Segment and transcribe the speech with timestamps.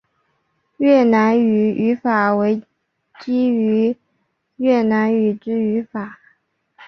[0.77, 2.63] 越南语语法为
[3.19, 3.95] 基于
[4.55, 6.17] 越南语之语法。